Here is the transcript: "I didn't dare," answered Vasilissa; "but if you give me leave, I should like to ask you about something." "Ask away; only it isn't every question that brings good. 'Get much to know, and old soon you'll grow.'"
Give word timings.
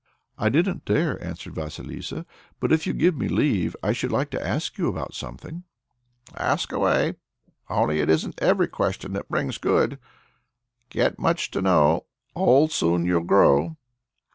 "I 0.35 0.49
didn't 0.49 0.83
dare," 0.83 1.23
answered 1.23 1.53
Vasilissa; 1.53 2.25
"but 2.59 2.71
if 2.71 2.87
you 2.87 2.93
give 2.93 3.15
me 3.15 3.27
leave, 3.27 3.75
I 3.83 3.91
should 3.93 4.11
like 4.11 4.31
to 4.31 4.43
ask 4.43 4.79
you 4.79 4.87
about 4.87 5.13
something." 5.13 5.63
"Ask 6.35 6.71
away; 6.71 7.17
only 7.69 7.99
it 7.99 8.09
isn't 8.09 8.41
every 8.41 8.67
question 8.67 9.13
that 9.13 9.29
brings 9.29 9.59
good. 9.59 9.99
'Get 10.89 11.19
much 11.19 11.51
to 11.51 11.61
know, 11.61 11.93
and 11.93 12.03
old 12.43 12.71
soon 12.71 13.05
you'll 13.05 13.21
grow.'" 13.21 13.77